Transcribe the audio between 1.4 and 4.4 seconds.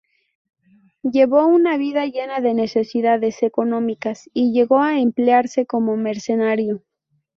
una vida llena de necesidades económicas,